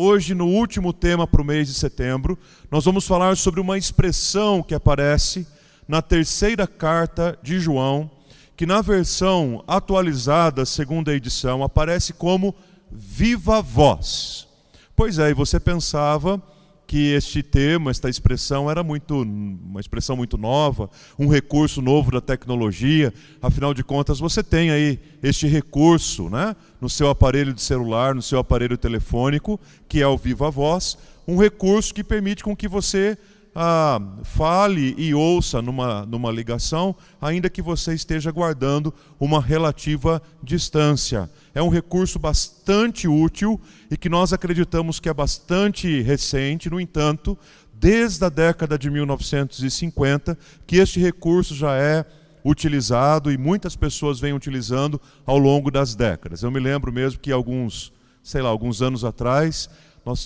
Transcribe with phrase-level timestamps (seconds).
[0.00, 2.38] Hoje, no último tema para o mês de setembro,
[2.70, 5.44] nós vamos falar sobre uma expressão que aparece
[5.88, 8.08] na terceira carta de João,
[8.56, 12.54] que na versão atualizada, segunda edição, aparece como
[12.92, 14.46] viva voz.
[14.94, 16.40] Pois é, e você pensava
[16.88, 20.88] que este tema, esta expressão era muito uma expressão muito nova,
[21.18, 23.12] um recurso novo da tecnologia.
[23.42, 28.22] Afinal de contas, você tem aí este recurso, né, no seu aparelho de celular, no
[28.22, 30.96] seu aparelho telefônico, que é o Viva Voz,
[31.26, 33.18] um recurso que permite com que você
[33.60, 41.28] ah, fale e ouça numa, numa ligação, ainda que você esteja guardando uma relativa distância.
[41.52, 47.36] É um recurso bastante útil e que nós acreditamos que é bastante recente, no entanto,
[47.74, 52.06] desde a década de 1950, que este recurso já é
[52.44, 56.44] utilizado e muitas pessoas vêm utilizando ao longo das décadas.
[56.44, 59.68] Eu me lembro mesmo que alguns, sei lá, alguns anos atrás,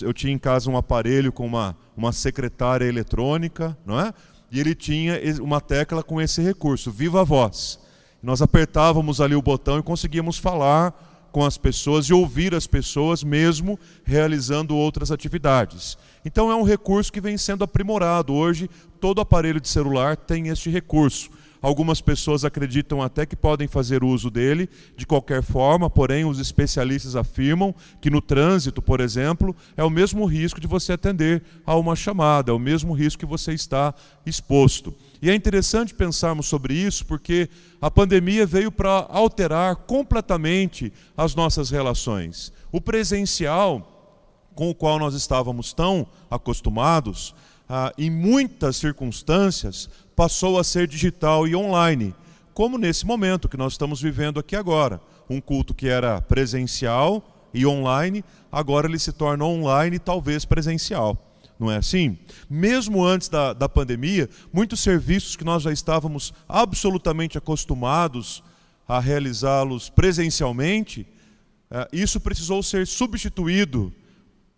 [0.01, 4.13] eu tinha em casa um aparelho com uma, uma secretária eletrônica, não é?
[4.51, 7.79] E ele tinha uma tecla com esse recurso, Viva Voz.
[8.21, 10.93] Nós apertávamos ali o botão e conseguíamos falar
[11.33, 15.97] com as pessoas e ouvir as pessoas, mesmo realizando outras atividades.
[16.23, 18.33] Então é um recurso que vem sendo aprimorado.
[18.33, 21.31] Hoje, todo aparelho de celular tem este recurso.
[21.63, 27.15] Algumas pessoas acreditam até que podem fazer uso dele de qualquer forma, porém, os especialistas
[27.15, 31.95] afirmam que no trânsito, por exemplo, é o mesmo risco de você atender a uma
[31.95, 34.93] chamada, é o mesmo risco que você está exposto.
[35.21, 37.47] E é interessante pensarmos sobre isso porque
[37.81, 42.51] a pandemia veio para alterar completamente as nossas relações.
[42.73, 44.19] O presencial,
[44.53, 47.33] com o qual nós estávamos tão acostumados,
[47.69, 52.13] ah, em muitas circunstâncias, passou a ser digital e online,
[52.53, 55.01] como nesse momento que nós estamos vivendo aqui agora.
[55.29, 61.17] Um culto que era presencial e online, agora ele se torna online e talvez presencial.
[61.59, 62.17] Não é assim?
[62.49, 68.43] Mesmo antes da, da pandemia, muitos serviços que nós já estávamos absolutamente acostumados
[68.87, 71.07] a realizá-los presencialmente,
[71.71, 73.93] é, isso precisou ser substituído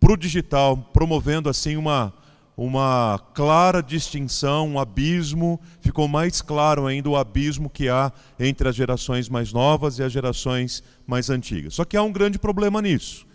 [0.00, 2.12] para o digital, promovendo assim uma,
[2.56, 8.74] uma clara distinção, um abismo, ficou mais claro ainda o abismo que há entre as
[8.74, 11.74] gerações mais novas e as gerações mais antigas.
[11.74, 13.26] Só que há um grande problema nisso.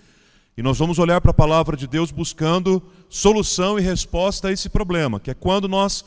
[0.57, 4.69] E nós vamos olhar para a palavra de Deus buscando solução e resposta a esse
[4.69, 6.03] problema, que é quando nós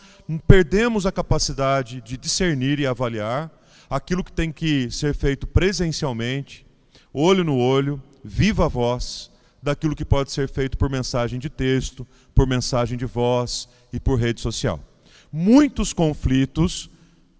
[0.47, 3.51] perdemos a capacidade de discernir e avaliar
[3.89, 6.67] aquilo que tem que ser feito presencialmente,
[7.13, 9.31] olho no olho, viva voz,
[9.65, 14.21] daquilo que pode ser feito por mensagem de texto, por mensagem de voz e por
[14.21, 14.79] rede social.
[15.33, 16.91] Muitos conflitos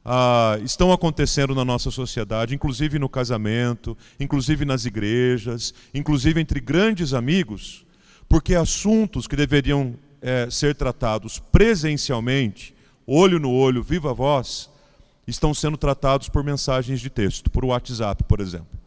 [0.03, 7.13] ah, estão acontecendo na nossa sociedade, inclusive no casamento, inclusive nas igrejas, inclusive entre grandes
[7.13, 7.85] amigos,
[8.27, 12.75] porque assuntos que deveriam é, ser tratados presencialmente,
[13.07, 14.71] olho no olho, viva voz,
[15.27, 18.84] estão sendo tratados por mensagens de texto, por WhatsApp, por exemplo.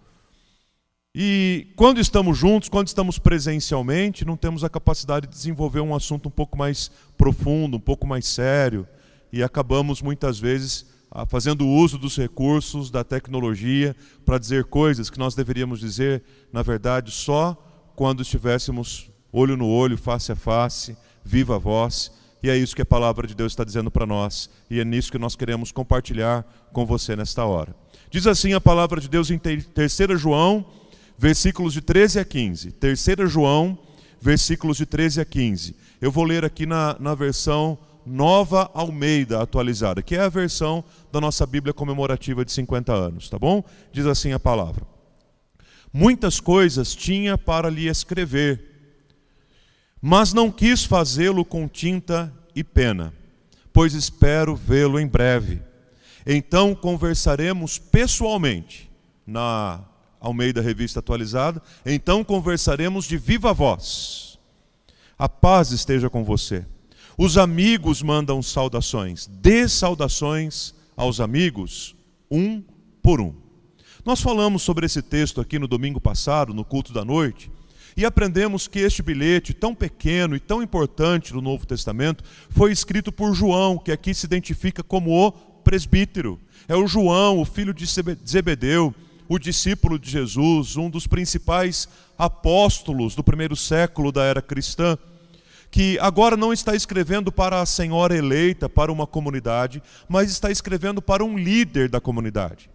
[1.19, 6.27] E quando estamos juntos, quando estamos presencialmente, não temos a capacidade de desenvolver um assunto
[6.27, 8.87] um pouco mais profundo, um pouco mais sério,
[9.33, 15.17] e acabamos muitas vezes ah, fazendo uso dos recursos da tecnologia para dizer coisas que
[15.17, 16.21] nós deveríamos dizer,
[16.53, 17.57] na verdade, só
[17.95, 20.95] quando estivéssemos olho no olho, face a face,
[21.25, 22.11] viva a voz.
[22.43, 25.11] E é isso que a palavra de Deus está dizendo para nós, e é nisso
[25.11, 27.75] que nós queremos compartilhar com você nesta hora.
[28.11, 29.65] Diz assim a palavra de Deus em 3
[30.15, 30.63] João
[31.17, 32.71] versículos de 13 a 15.
[32.71, 33.77] 3 João,
[34.21, 35.75] versículos de 13 a 15.
[35.99, 41.19] Eu vou ler aqui na, na versão Nova Almeida atualizada, que é a versão da
[41.19, 43.63] nossa Bíblia comemorativa de 50 anos, tá bom?
[43.91, 44.85] Diz assim a palavra:
[45.91, 48.63] Muitas coisas tinha para lhe escrever,
[50.01, 53.13] mas não quis fazê-lo com tinta e pena,
[53.73, 55.61] pois espero vê-lo em breve.
[56.25, 58.89] Então conversaremos pessoalmente
[59.25, 59.83] na
[60.19, 61.61] ao meio da revista atualizada.
[61.85, 64.37] Então conversaremos de viva voz.
[65.17, 66.65] A paz esteja com você.
[67.17, 69.27] Os amigos mandam saudações.
[69.27, 71.95] Dê saudações aos amigos,
[72.29, 72.63] um
[73.01, 73.33] por um.
[74.05, 77.51] Nós falamos sobre esse texto aqui no domingo passado, no culto da noite,
[77.95, 83.11] e aprendemos que este bilhete, tão pequeno e tão importante no Novo Testamento, foi escrito
[83.11, 86.39] por João, que aqui se identifica como o presbítero.
[86.67, 88.93] É o João, o filho de Zebedeu,
[89.29, 91.87] o discípulo de Jesus, um dos principais
[92.17, 94.97] apóstolos do primeiro século da era cristã,
[95.69, 101.01] que agora não está escrevendo para a senhora eleita, para uma comunidade, mas está escrevendo
[101.01, 102.69] para um líder da comunidade.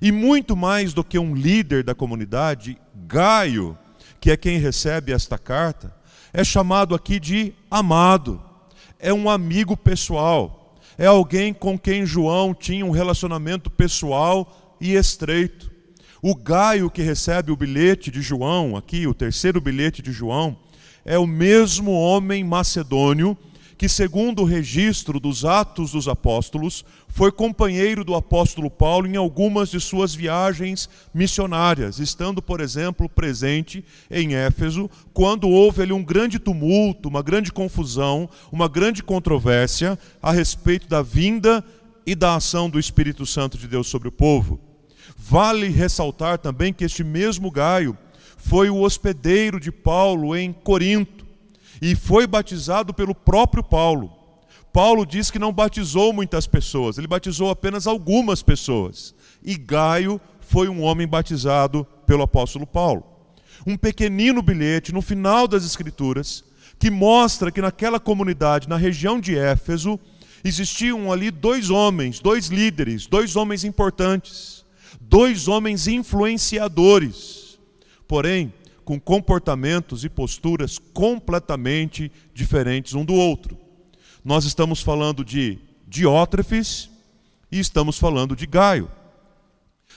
[0.00, 3.76] E muito mais do que um líder da comunidade, Gaio,
[4.20, 5.94] que é quem recebe esta carta,
[6.32, 8.40] é chamado aqui de amado.
[8.98, 10.78] É um amigo pessoal.
[10.96, 15.69] É alguém com quem João tinha um relacionamento pessoal e estreito.
[16.22, 20.54] O Gaio que recebe o bilhete de João, aqui, o terceiro bilhete de João,
[21.02, 23.34] é o mesmo homem macedônio
[23.78, 29.70] que, segundo o registro dos Atos dos Apóstolos, foi companheiro do apóstolo Paulo em algumas
[29.70, 36.38] de suas viagens missionárias, estando, por exemplo, presente em Éfeso, quando houve ali um grande
[36.38, 41.64] tumulto, uma grande confusão, uma grande controvérsia a respeito da vinda
[42.04, 44.69] e da ação do Espírito Santo de Deus sobre o povo.
[45.16, 47.96] Vale ressaltar também que este mesmo Gaio
[48.36, 51.26] foi o hospedeiro de Paulo em Corinto
[51.80, 54.10] e foi batizado pelo próprio Paulo.
[54.72, 59.14] Paulo diz que não batizou muitas pessoas, ele batizou apenas algumas pessoas.
[59.42, 63.04] E Gaio foi um homem batizado pelo apóstolo Paulo.
[63.66, 66.44] Um pequenino bilhete no final das Escrituras
[66.78, 70.00] que mostra que naquela comunidade, na região de Éfeso,
[70.42, 74.59] existiam ali dois homens, dois líderes, dois homens importantes,
[75.00, 77.58] dois homens influenciadores.
[78.08, 78.52] Porém,
[78.84, 83.56] com comportamentos e posturas completamente diferentes um do outro.
[84.24, 86.90] Nós estamos falando de Diótrefes
[87.52, 88.90] e estamos falando de Gaio.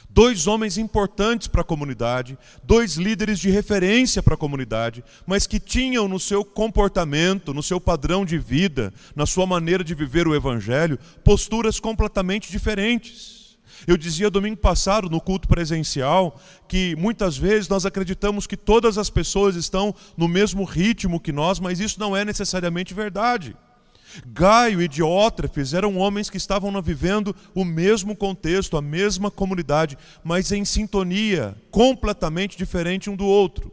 [0.10, 5.60] Dois homens importantes para a comunidade, dois líderes de referência para a comunidade, mas que
[5.60, 10.36] tinham no seu comportamento, no seu padrão de vida, na sua maneira de viver o
[10.36, 13.43] Evangelho, posturas completamente diferentes.
[13.88, 19.10] Eu dizia domingo passado no culto presencial que muitas vezes nós acreditamos que todas as
[19.10, 23.56] pessoas estão no mesmo ritmo que nós, mas isso não é necessariamente verdade.
[24.28, 30.52] Gaio e Diótrefes eram homens que estavam vivendo o mesmo contexto, a mesma comunidade, mas
[30.52, 33.72] em sintonia, completamente diferente um do outro.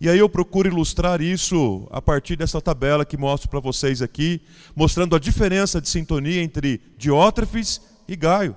[0.00, 4.40] E aí eu procuro ilustrar isso a partir dessa tabela que mostro para vocês aqui,
[4.74, 8.54] mostrando a diferença de sintonia entre Diótrefes e Gaio.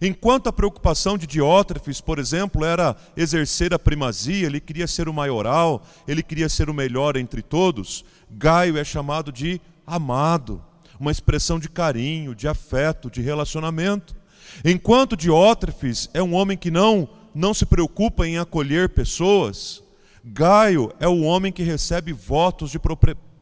[0.00, 5.12] Enquanto a preocupação de Diótrefes, por exemplo, era exercer a primazia, ele queria ser o
[5.12, 10.62] maioral, ele queria ser o melhor entre todos, Gaio é chamado de amado,
[10.98, 14.16] uma expressão de carinho, de afeto, de relacionamento.
[14.64, 19.82] Enquanto Diótrefes é um homem que não não se preocupa em acolher pessoas,
[20.24, 22.78] Gaio é o homem que recebe votos de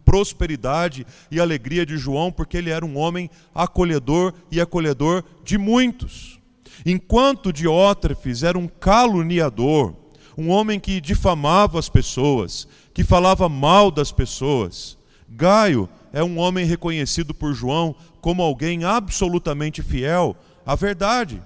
[0.05, 6.40] prosperidade e alegria de João, porque ele era um homem acolhedor e acolhedor de muitos.
[6.85, 9.95] Enquanto Diótrefes era um caluniador,
[10.37, 14.99] um homem que difamava as pessoas, que falava mal das pessoas,
[15.29, 21.43] Gaio é um homem reconhecido por João como alguém absolutamente fiel à verdade.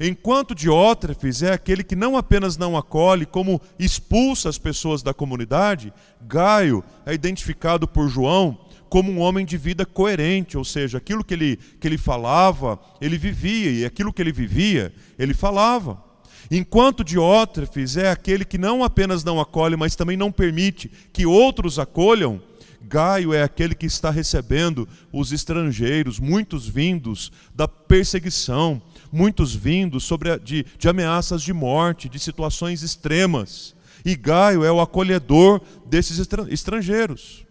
[0.00, 5.92] Enquanto Diótrefes é aquele que não apenas não acolhe, como expulsa as pessoas da comunidade,
[6.22, 8.58] Gaio é identificado por João
[8.90, 13.16] como um homem de vida coerente, ou seja, aquilo que ele, que ele falava, ele
[13.16, 16.02] vivia, e aquilo que ele vivia, ele falava.
[16.50, 21.78] Enquanto Diótrefes é aquele que não apenas não acolhe, mas também não permite que outros
[21.78, 22.42] acolham,
[22.82, 28.82] Gaio é aquele que está recebendo os estrangeiros, muitos vindos da perseguição,
[29.12, 33.76] muitos vindos sobre a, de, de ameaças de morte, de situações extremas.
[34.04, 37.46] E Gaio é o acolhedor desses estrangeiros.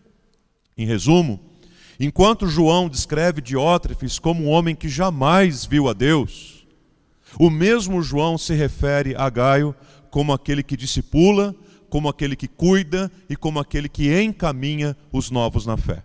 [0.80, 1.42] Em resumo,
[2.00, 6.66] enquanto João descreve Diótrefes como um homem que jamais viu a Deus,
[7.38, 9.76] o mesmo João se refere a Gaio
[10.10, 11.54] como aquele que discipula,
[11.90, 16.02] como aquele que cuida e como aquele que encaminha os novos na fé.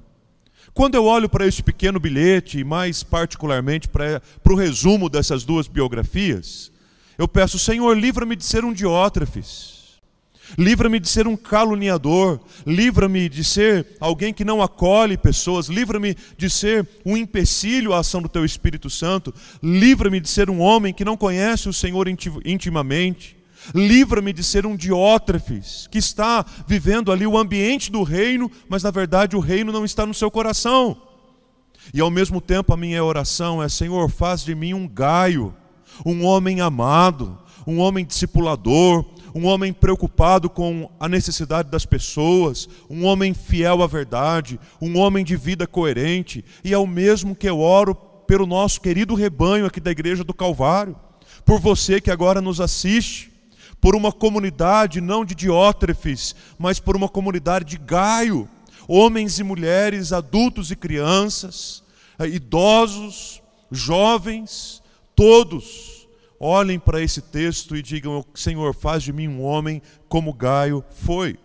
[0.73, 5.45] Quando eu olho para este pequeno bilhete, e mais particularmente para, para o resumo dessas
[5.45, 6.73] duas biografias,
[7.17, 9.84] eu peço, Senhor, livra-me de ser um Diótrefes
[10.59, 16.51] Livra-me de ser um caluniador, livra-me de ser alguém que não acolhe pessoas, livra-me de
[16.51, 21.05] ser um empecilho à ação do teu Espírito Santo, livra-me de ser um homem que
[21.05, 22.07] não conhece o Senhor
[22.45, 23.37] intimamente,
[23.75, 28.91] livra-me de ser um diótrefes, que está vivendo ali o ambiente do reino, mas na
[28.91, 30.97] verdade o reino não está no seu coração.
[31.93, 35.55] E ao mesmo tempo a minha oração é: Senhor, faz de mim um gaio,
[36.05, 43.05] um homem amado, um homem discipulador, um homem preocupado com a necessidade das pessoas, um
[43.05, 47.59] homem fiel à verdade, um homem de vida coerente, e é o mesmo que eu
[47.59, 50.97] oro pelo nosso querido rebanho aqui da Igreja do Calvário,
[51.45, 53.33] por você que agora nos assiste,
[53.81, 58.49] por uma comunidade não de diótrefes, mas por uma comunidade de Gaio,
[58.87, 61.83] homens e mulheres, adultos e crianças,
[62.19, 64.81] eh, idosos, jovens,
[65.17, 65.94] todos
[66.45, 71.39] olhem para esse texto e digam: Senhor, faz de mim um homem como Gaio foi.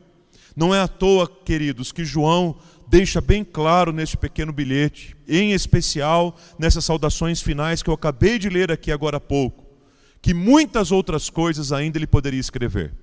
[0.56, 6.36] Não é à toa, queridos, que João deixa bem claro neste pequeno bilhete, em especial
[6.58, 9.64] nessas saudações finais que eu acabei de ler aqui agora há pouco,
[10.22, 12.94] que muitas outras coisas ainda ele poderia escrever.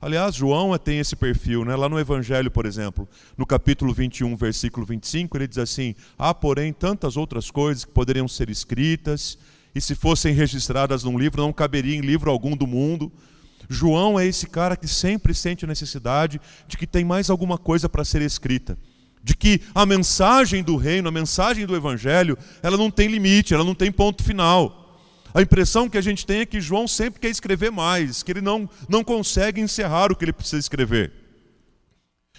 [0.00, 1.74] Aliás, João tem esse perfil, né?
[1.76, 6.72] lá no Evangelho, por exemplo, no capítulo 21, versículo 25, ele diz assim: Há, porém,
[6.72, 9.38] tantas outras coisas que poderiam ser escritas,
[9.74, 13.12] e se fossem registradas num livro, não caberia em livro algum do mundo.
[13.68, 17.88] João é esse cara que sempre sente a necessidade de que tem mais alguma coisa
[17.88, 18.76] para ser escrita
[19.24, 23.64] de que a mensagem do reino, a mensagem do evangelho, ela não tem limite, ela
[23.64, 25.00] não tem ponto final.
[25.32, 28.42] A impressão que a gente tem é que João sempre quer escrever mais, que ele
[28.42, 31.10] não, não consegue encerrar o que ele precisa escrever.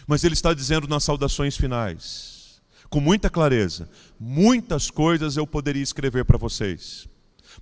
[0.05, 3.89] Mas ele está dizendo nas saudações finais, com muita clareza:
[4.19, 7.09] muitas coisas eu poderia escrever para vocês,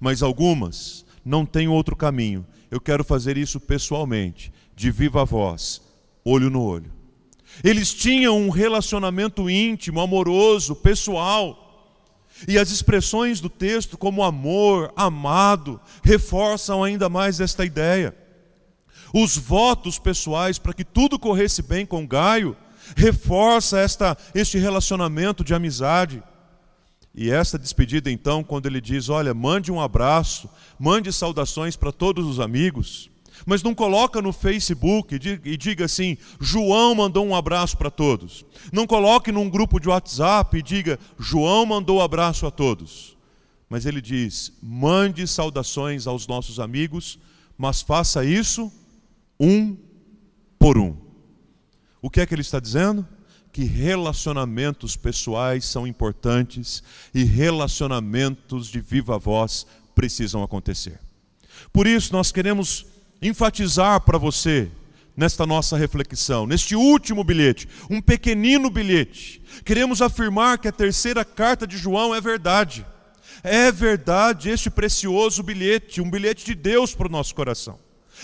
[0.04, 2.46] mas algumas não tem outro caminho.
[2.70, 5.82] Eu quero fazer isso pessoalmente, de viva voz,
[6.26, 6.92] olho no olho.
[7.64, 11.62] Eles tinham um relacionamento íntimo, amoroso, pessoal.
[12.46, 18.14] E as expressões do texto, como amor, amado, reforçam ainda mais esta ideia.
[19.14, 22.58] Os votos pessoais para que tudo corresse bem com Gaio,
[22.98, 26.22] reforça esta, este relacionamento de amizade.
[27.16, 32.26] E esta despedida, então, quando ele diz: Olha, mande um abraço, mande saudações para todos
[32.26, 33.10] os amigos.
[33.46, 38.46] Mas não coloca no Facebook e diga assim: João mandou um abraço para todos.
[38.72, 43.18] Não coloque num grupo de WhatsApp e diga: João mandou um abraço a todos.
[43.70, 47.20] Mas ele diz: mande saudações aos nossos amigos,
[47.58, 48.72] mas faça isso
[49.40, 49.76] um
[50.58, 50.96] por um.
[52.02, 53.08] O que é que ele está dizendo?
[53.54, 56.84] Que relacionamentos pessoais são importantes
[57.14, 61.00] e relacionamentos de viva voz precisam acontecer.
[61.72, 62.86] Por isso, nós queremos
[63.22, 64.70] enfatizar para você
[65.16, 69.40] nesta nossa reflexão, neste último bilhete, um pequenino bilhete.
[69.64, 72.84] Queremos afirmar que a terceira carta de João é verdade.
[73.44, 77.78] É verdade este precioso bilhete, um bilhete de Deus para o nosso coração.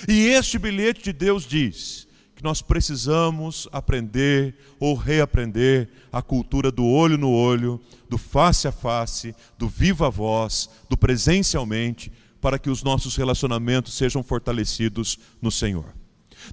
[0.07, 2.08] E este bilhete de Deus diz
[2.39, 8.71] que nós precisamos aprender ou reaprender a cultura do olho no olho, do face a
[8.71, 15.93] face, do viva voz, do presencialmente, para que os nossos relacionamentos sejam fortalecidos no Senhor.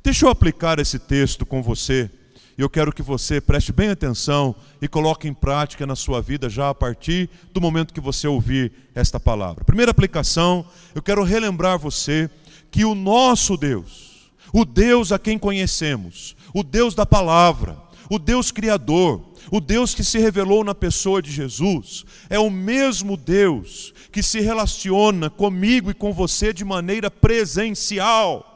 [0.03, 2.11] Deixa eu aplicar esse texto com você.
[2.59, 6.51] E eu quero que você preste bem atenção e coloque em prática na sua vida
[6.51, 9.65] já a partir do momento que você ouvir esta palavra.
[9.65, 10.67] Primeira aplicação,
[10.97, 12.29] eu quero relembrar você
[12.73, 14.16] que o nosso Deus,
[14.53, 17.77] o Deus a quem conhecemos, o Deus da palavra,
[18.11, 23.17] o Deus criador, o Deus que se revelou na pessoa de Jesus, é o mesmo
[23.17, 28.53] Deus que se relaciona comigo e com você de maneira presencial.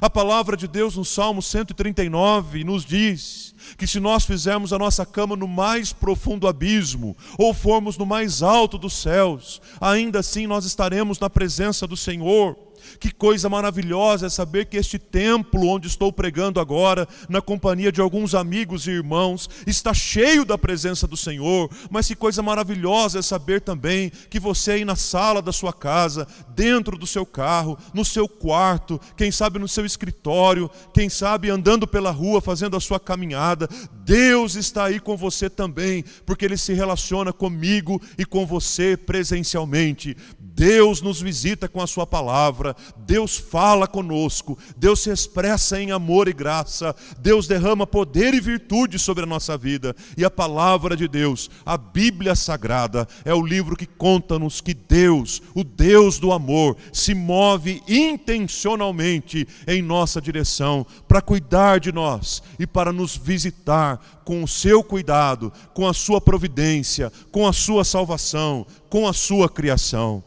[0.00, 5.06] A palavra de Deus no Salmo 139 nos diz que se nós fizermos a nossa
[5.06, 10.64] cama no mais profundo abismo, ou formos no mais alto dos céus, ainda assim nós
[10.64, 12.56] estaremos na presença do Senhor.
[13.00, 18.00] Que coisa maravilhosa é saber que este templo onde estou pregando agora, na companhia de
[18.00, 21.70] alguns amigos e irmãos, está cheio da presença do Senhor.
[21.90, 26.26] Mas que coisa maravilhosa é saber também que você aí na sala da sua casa,
[26.54, 31.86] dentro do seu carro, no seu quarto, quem sabe no seu escritório, quem sabe andando
[31.86, 33.68] pela rua, fazendo a sua caminhada,
[34.04, 40.16] Deus está aí com você também, porque Ele se relaciona comigo e com você presencialmente.
[40.54, 46.28] Deus nos visita com a Sua palavra, Deus fala conosco, Deus se expressa em amor
[46.28, 51.08] e graça, Deus derrama poder e virtude sobre a nossa vida, e a palavra de
[51.08, 56.76] Deus, a Bíblia Sagrada, é o livro que conta-nos que Deus, o Deus do amor,
[56.92, 64.44] se move intencionalmente em nossa direção para cuidar de nós e para nos visitar com
[64.44, 70.22] o seu cuidado, com a sua providência, com a sua salvação, com a sua criação.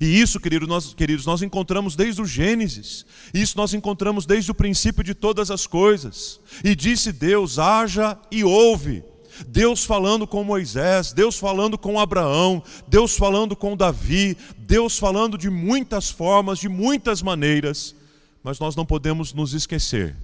[0.00, 4.54] E isso, querido, nós, queridos, nós encontramos desde o Gênesis, isso nós encontramos desde o
[4.54, 6.40] princípio de todas as coisas.
[6.64, 9.04] E disse Deus: haja e ouve.
[9.48, 15.48] Deus falando com Moisés, Deus falando com Abraão, Deus falando com Davi, Deus falando de
[15.48, 17.94] muitas formas, de muitas maneiras,
[18.42, 20.14] mas nós não podemos nos esquecer,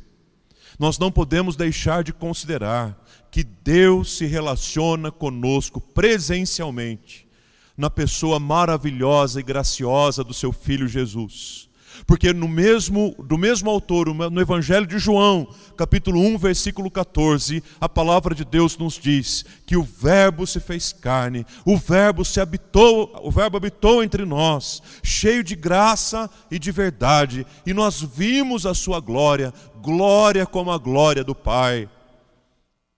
[0.79, 7.28] nós não podemos deixar de considerar que Deus se relaciona conosco presencialmente
[7.79, 11.69] na pessoa maravilhosa e graciosa do seu filho Jesus.
[12.07, 17.89] Porque no mesmo, do mesmo autor, no Evangelho de João, capítulo 1, versículo 14, a
[17.89, 23.13] palavra de Deus nos diz que o verbo se fez carne, o verbo se habitou,
[23.23, 28.75] o verbo habitou entre nós, cheio de graça e de verdade, e nós vimos a
[28.75, 31.89] sua glória, glória como a glória do Pai.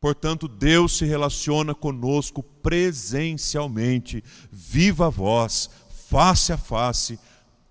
[0.01, 5.69] Portanto, Deus se relaciona conosco presencialmente, viva voz,
[6.09, 7.19] face a face,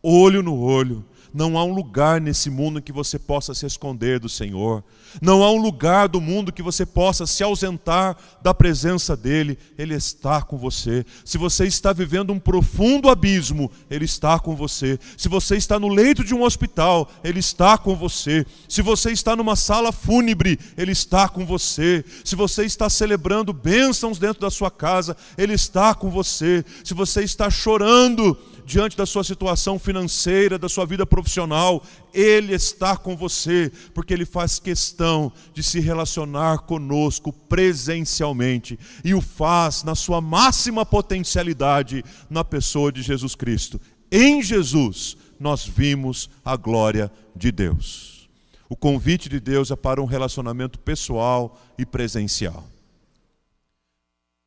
[0.04, 1.04] olho no olho.
[1.34, 4.84] Não há um lugar nesse mundo que você possa se esconder do Senhor.
[5.22, 9.58] Não há um lugar do mundo que você possa se ausentar da presença dEle.
[9.78, 11.06] Ele está com você.
[11.24, 15.00] Se você está vivendo um profundo abismo, Ele está com você.
[15.18, 18.46] Se você está no leito de um hospital, Ele está com você.
[18.68, 22.04] Se você está numa sala fúnebre, Ele está com você.
[22.24, 26.64] Se você está celebrando bênçãos dentro da sua casa, Ele está com você.
[26.84, 28.38] Se você está chorando,
[28.70, 31.84] diante da sua situação financeira, da sua vida profissional,
[32.14, 39.22] Ele está com você, porque Ele faz questão de se relacionar conosco presencialmente e o
[39.22, 43.82] faz na sua máxima potencialidade na pessoa de Jesus Cristo.
[44.12, 48.30] Em Jesus, nós vimos a glória de Deus.
[48.70, 52.64] O convite de Deus é para um relacionamento pessoal e presencial.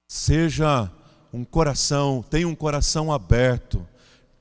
[0.06, 0.88] Seja
[1.32, 3.84] um coração, tenha um coração aberto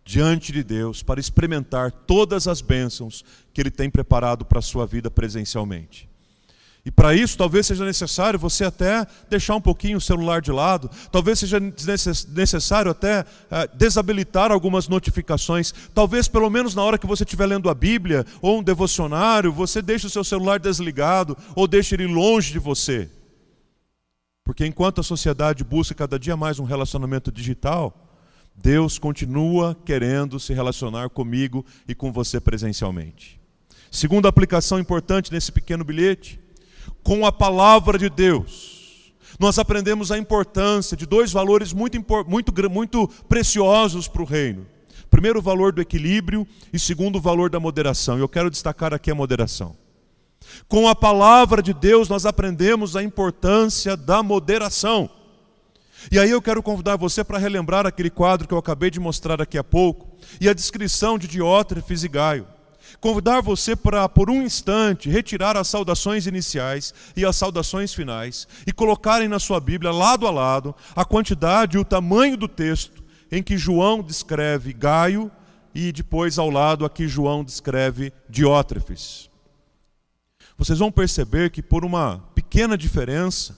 [0.04, 4.86] diante de Deus para experimentar todas as bênçãos que Ele tem preparado para a sua
[4.86, 6.12] vida presencialmente.
[6.84, 10.90] E para isso, talvez seja necessário você até deixar um pouquinho o celular de lado,
[11.12, 17.24] talvez seja necessário até é, desabilitar algumas notificações, talvez pelo menos na hora que você
[17.24, 21.94] estiver lendo a Bíblia ou um devocionário, você deixe o seu celular desligado ou deixe
[21.94, 23.08] ele longe de você.
[24.44, 28.01] Porque enquanto a sociedade busca cada dia mais um relacionamento digital,
[28.62, 33.40] Deus continua querendo se relacionar comigo e com você presencialmente.
[33.90, 36.40] Segunda aplicação importante nesse pequeno bilhete,
[37.04, 43.08] com a palavra de Deus, nós aprendemos a importância de dois valores muito, muito, muito
[43.28, 44.68] preciosos para o reino.
[45.10, 48.18] Primeiro, o valor do equilíbrio e segundo, o valor da moderação.
[48.18, 49.76] Eu quero destacar aqui a moderação.
[50.68, 55.10] Com a palavra de Deus, nós aprendemos a importância da moderação.
[56.10, 59.36] E aí eu quero convidar você para relembrar aquele quadro que eu acabei de mostrar
[59.36, 62.48] daqui a pouco e a descrição de Diótrefes e Gaio.
[63.00, 68.72] Convidar você para, por um instante, retirar as saudações iniciais e as saudações finais e
[68.72, 73.42] colocarem na sua Bíblia, lado a lado, a quantidade e o tamanho do texto em
[73.42, 75.32] que João descreve Gaio
[75.74, 79.30] e depois ao lado aqui João descreve Diótrefes.
[80.58, 83.58] Vocês vão perceber que por uma pequena diferença,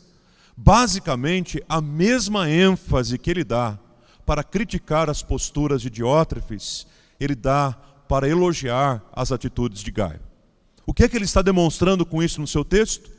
[0.56, 3.78] basicamente a mesma ênfase que ele dá
[4.26, 6.88] para criticar as posturas de Diótrefes,
[7.20, 10.20] ele dá para elogiar as atitudes de Gaio.
[10.86, 13.10] O que é que ele está demonstrando com isso no seu texto?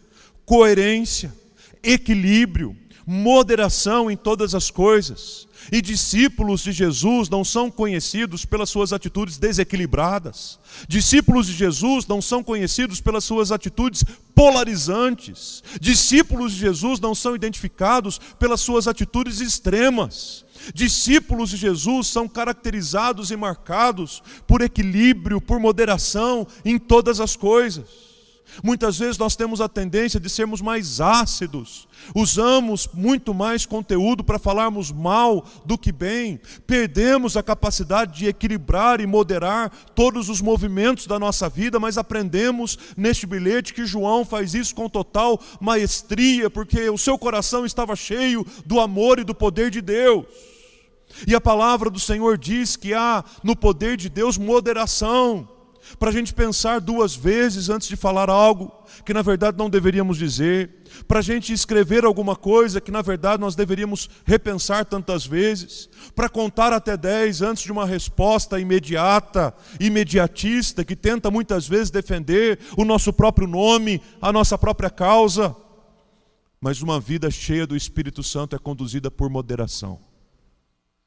[0.44, 1.34] Coerência,
[1.82, 5.46] equilíbrio, moderação em todas as coisas.
[5.72, 10.58] E discípulos de Jesus não são conhecidos pelas suas atitudes desequilibradas.
[10.86, 15.62] Discípulos de Jesus não são conhecidos pelas suas atitudes polarizantes.
[15.80, 20.44] Discípulos de Jesus não são identificados pelas suas atitudes extremas.
[20.74, 28.13] Discípulos de Jesus são caracterizados e marcados por equilíbrio, por moderação em todas as coisas.
[28.62, 34.38] Muitas vezes nós temos a tendência de sermos mais ácidos, usamos muito mais conteúdo para
[34.38, 41.06] falarmos mal do que bem, perdemos a capacidade de equilibrar e moderar todos os movimentos
[41.06, 46.88] da nossa vida, mas aprendemos neste bilhete que João faz isso com total maestria, porque
[46.90, 50.24] o seu coração estava cheio do amor e do poder de Deus.
[51.26, 55.48] E a palavra do Senhor diz que há no poder de Deus moderação
[55.98, 58.72] para a gente pensar duas vezes antes de falar algo
[59.04, 60.70] que na verdade não deveríamos dizer,
[61.06, 66.28] para a gente escrever alguma coisa que na verdade nós deveríamos repensar tantas vezes, para
[66.28, 72.84] contar até dez antes de uma resposta imediata, imediatista, que tenta muitas vezes defender o
[72.84, 75.54] nosso próprio nome, a nossa própria causa.
[76.60, 80.00] Mas uma vida cheia do Espírito Santo é conduzida por moderação.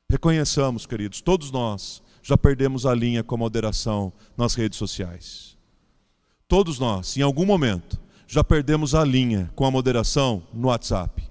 [0.10, 5.56] Reconheçamos, queridos, todos nós já perdemos a linha com a moderação nas redes sociais.
[6.46, 11.24] Todos nós, em algum momento, já perdemos a linha com a moderação no WhatsApp.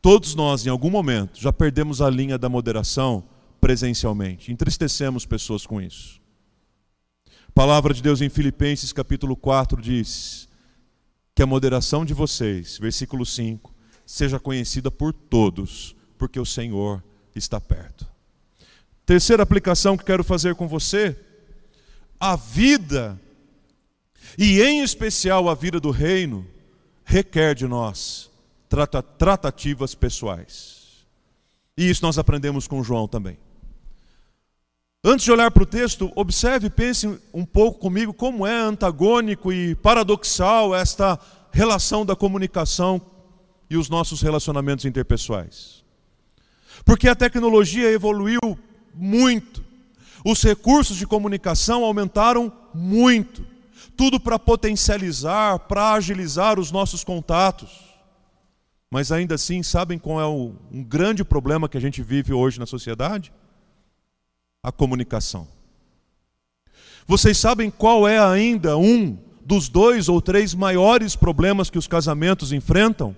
[0.00, 3.24] Todos nós, em algum momento, já perdemos a linha da moderação
[3.60, 4.50] presencialmente.
[4.50, 6.18] Entristecemos pessoas com isso.
[7.46, 10.48] A palavra de Deus em Filipenses capítulo 4 diz
[11.34, 13.70] que a moderação de vocês, versículo 5,
[14.06, 18.13] seja conhecida por todos, porque o Senhor está perto.
[19.06, 21.16] Terceira aplicação que quero fazer com você:
[22.18, 23.20] a vida,
[24.38, 26.46] e em especial a vida do reino,
[27.04, 28.30] requer de nós
[29.18, 31.04] tratativas pessoais.
[31.76, 33.36] E isso nós aprendemos com João também.
[35.06, 39.52] Antes de olhar para o texto, observe e pense um pouco comigo como é antagônico
[39.52, 41.20] e paradoxal esta
[41.52, 43.00] relação da comunicação
[43.68, 45.84] e os nossos relacionamentos interpessoais.
[46.86, 48.40] Porque a tecnologia evoluiu
[48.94, 49.64] muito,
[50.24, 53.46] os recursos de comunicação aumentaram muito,
[53.96, 57.70] tudo para potencializar, para agilizar os nossos contatos.
[58.90, 62.58] Mas ainda assim, sabem qual é o, um grande problema que a gente vive hoje
[62.58, 63.32] na sociedade?
[64.64, 65.46] a comunicação.
[67.06, 72.50] Vocês sabem qual é ainda um dos dois ou três maiores problemas que os casamentos
[72.50, 73.14] enfrentam?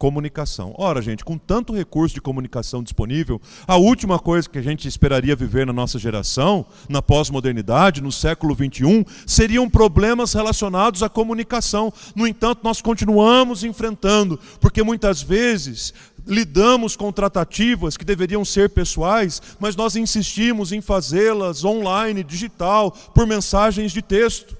[0.00, 0.74] Comunicação.
[0.78, 5.36] Ora, gente, com tanto recurso de comunicação disponível, a última coisa que a gente esperaria
[5.36, 11.92] viver na nossa geração, na pós-modernidade, no século XXI, seriam problemas relacionados à comunicação.
[12.16, 15.92] No entanto, nós continuamos enfrentando, porque muitas vezes
[16.26, 23.26] lidamos com tratativas que deveriam ser pessoais, mas nós insistimos em fazê-las online, digital, por
[23.26, 24.56] mensagens de texto.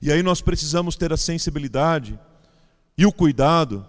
[0.00, 2.16] E aí nós precisamos ter a sensibilidade
[2.96, 3.84] e o cuidado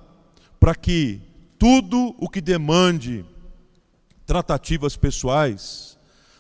[0.60, 1.22] para que
[1.58, 3.26] tudo o que demande
[4.26, 5.98] tratativas pessoais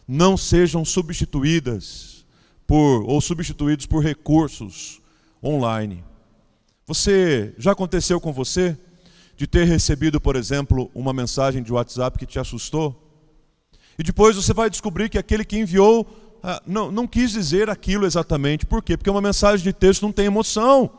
[0.07, 2.25] não sejam substituídas
[2.65, 5.01] por ou substituídos por recursos
[5.43, 6.03] online.
[6.85, 8.77] Você já aconteceu com você?
[9.37, 13.03] de ter recebido, por exemplo, uma mensagem de WhatsApp que te assustou.
[13.97, 16.07] E depois você vai descobrir que aquele que enviou
[16.41, 18.65] ah, não, não quis dizer aquilo exatamente.
[18.65, 18.97] Por quê?
[18.97, 20.89] Porque uma mensagem de texto não tem emoção.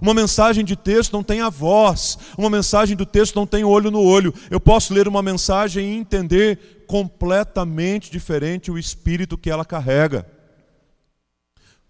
[0.00, 2.18] Uma mensagem de texto não tem a voz.
[2.36, 4.34] Uma mensagem do texto não tem olho no olho.
[4.50, 10.26] Eu posso ler uma mensagem e entender completamente diferente o espírito que ela carrega.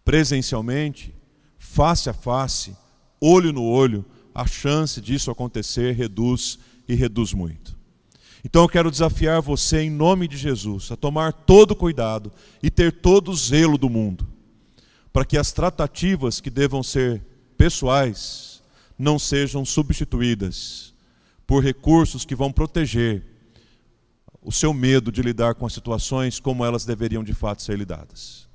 [0.04, 1.14] Presencialmente,
[1.58, 2.76] face a face,
[3.20, 7.74] olho no olho, a chance disso acontecer reduz e reduz muito.
[8.44, 12.30] Então eu quero desafiar você, em nome de Jesus, a tomar todo cuidado
[12.62, 14.26] e ter todo o zelo do mundo,
[15.10, 17.22] para que as tratativas que devam ser
[17.56, 18.62] pessoais
[18.98, 20.94] não sejam substituídas
[21.46, 23.22] por recursos que vão proteger
[24.42, 28.46] o seu medo de lidar com as situações como elas deveriam de fato ser lidadas.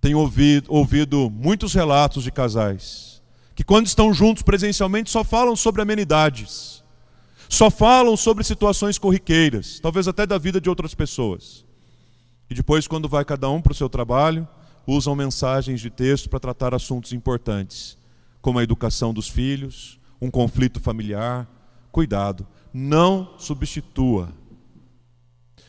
[0.00, 3.20] Tenho ouvido, ouvido muitos relatos de casais
[3.54, 6.84] que quando estão juntos presencialmente só falam sobre amenidades,
[7.48, 11.64] só falam sobre situações corriqueiras, talvez até da vida de outras pessoas.
[12.48, 14.46] E depois, quando vai cada um para o seu trabalho,
[14.90, 17.98] usam mensagens de texto para tratar assuntos importantes,
[18.40, 21.46] como a educação dos filhos, um conflito familiar.
[21.92, 24.32] Cuidado, não substitua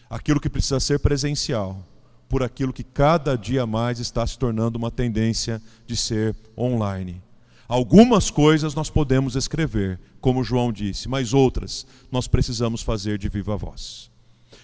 [0.10, 1.86] aquilo que precisa ser presencial
[2.30, 7.22] por aquilo que cada dia mais está se tornando uma tendência de ser online.
[7.68, 13.58] Algumas coisas nós podemos escrever, como João disse, mas outras nós precisamos fazer de viva
[13.58, 14.10] voz.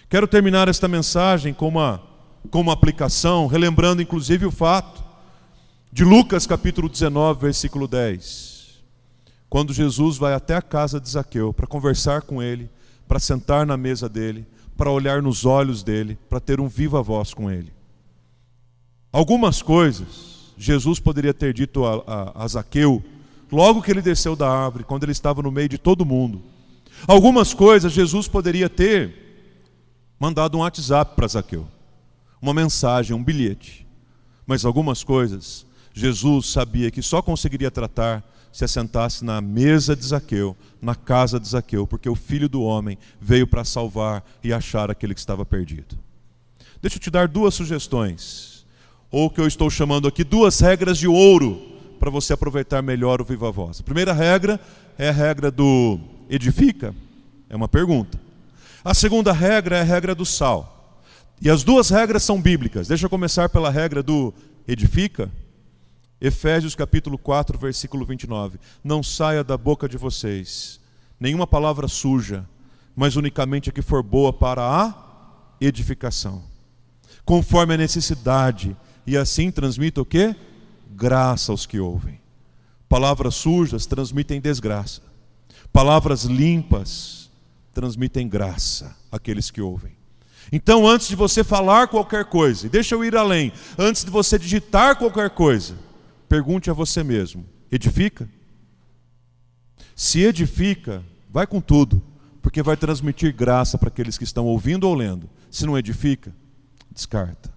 [0.08, 2.02] Quero terminar esta mensagem com uma,
[2.50, 5.04] com uma aplicação, relembrando inclusive o fato
[5.92, 8.82] de Lucas capítulo 19, versículo 10.
[9.48, 12.68] Quando Jesus vai até a casa de Zaqueu para conversar com ele,
[13.06, 17.32] para sentar na mesa dele, para olhar nos olhos dele, para ter um viva voz
[17.32, 17.72] com ele.
[19.12, 23.02] Algumas coisas Jesus poderia ter dito a, a, a Zaqueu,
[23.50, 26.42] logo que ele desceu da árvore, quando ele estava no meio de todo mundo.
[27.06, 29.26] Algumas coisas Jesus poderia ter
[30.18, 31.66] mandado um WhatsApp para Zaqueu,
[32.40, 33.86] uma mensagem, um bilhete.
[34.46, 38.22] Mas algumas coisas Jesus sabia que só conseguiria tratar
[38.52, 42.98] se assentasse na mesa de Zaqueu, na casa de Zaqueu, porque o filho do homem
[43.18, 45.98] veio para salvar e achar aquele que estava perdido.
[46.82, 48.66] Deixa eu te dar duas sugestões
[49.10, 51.62] ou que eu estou chamando aqui duas regras de ouro
[51.98, 53.80] para você aproveitar melhor o viva voz.
[53.80, 54.60] A primeira regra
[54.98, 56.94] é a regra do edifica,
[57.48, 58.20] é uma pergunta.
[58.84, 60.75] A segunda regra é a regra do sal.
[61.40, 62.88] E as duas regras são bíblicas.
[62.88, 64.32] Deixa eu começar pela regra do
[64.66, 65.30] edifica.
[66.20, 68.58] Efésios capítulo 4, versículo 29.
[68.82, 70.80] Não saia da boca de vocês
[71.18, 72.48] nenhuma palavra suja,
[72.94, 76.42] mas unicamente a que for boa para a edificação,
[77.24, 80.34] conforme a necessidade, e assim transmita o que?
[80.90, 82.20] Graça aos que ouvem.
[82.88, 85.02] Palavras sujas transmitem desgraça.
[85.72, 87.30] Palavras limpas
[87.72, 89.92] transmitem graça àqueles que ouvem.
[90.52, 94.38] Então, antes de você falar qualquer coisa, e deixa eu ir além, antes de você
[94.38, 95.74] digitar qualquer coisa,
[96.28, 98.28] pergunte a você mesmo: edifica?
[99.94, 102.02] Se edifica, vai com tudo,
[102.42, 105.28] porque vai transmitir graça para aqueles que estão ouvindo ou lendo.
[105.50, 106.34] Se não edifica,
[106.92, 107.50] descarta.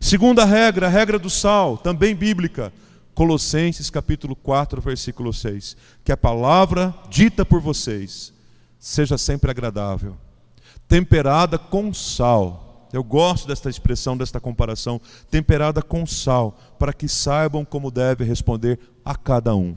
[0.00, 2.72] Segunda regra, a regra do sal, também bíblica.
[3.14, 5.76] Colossenses capítulo 4, versículo 6.
[6.04, 8.32] Que a palavra dita por vocês
[8.78, 10.16] seja sempre agradável,
[10.92, 12.86] temperada com sal.
[12.92, 15.00] Eu gosto desta expressão, desta comparação,
[15.30, 19.74] temperada com sal, para que saibam como deve responder a cada um.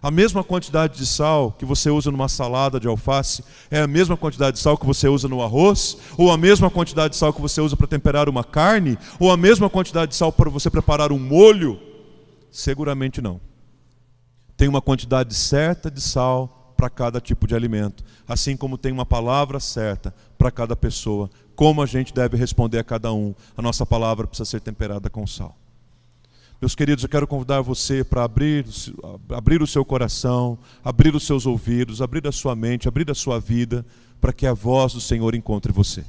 [0.00, 4.16] A mesma quantidade de sal que você usa numa salada de alface é a mesma
[4.16, 5.98] quantidade de sal que você usa no arroz?
[6.16, 8.96] Ou a mesma quantidade de sal que você usa para temperar uma carne?
[9.18, 11.76] Ou a mesma quantidade de sal para você preparar um molho?
[12.52, 13.40] Seguramente não.
[14.56, 19.06] Tem uma quantidade certa de sal para cada tipo de alimento, assim como tem uma
[19.06, 21.30] palavra certa para cada pessoa.
[21.54, 23.32] Como a gente deve responder a cada um?
[23.56, 25.56] A nossa palavra precisa ser temperada com sal.
[26.60, 28.66] Meus queridos, eu quero convidar você para abrir,
[29.28, 33.38] abrir o seu coração, abrir os seus ouvidos, abrir a sua mente, abrir a sua
[33.38, 33.86] vida,
[34.20, 36.04] para que a voz do Senhor encontre você.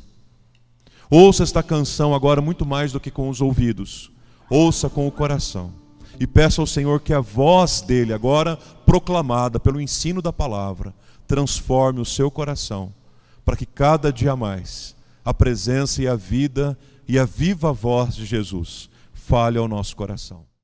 [1.12, 4.12] Ouça esta canção agora muito mais do que com os ouvidos,
[4.50, 5.72] ouça com o coração.
[6.19, 10.91] E peça ao Senhor que a voz dele, agora proclamada pelo ensino da palavra,
[11.28, 12.91] transforme o seu coração,
[13.45, 16.77] para que cada dia mais a presença e a vida
[17.08, 20.53] e a viva voz de Jesus fale ao nosso coração.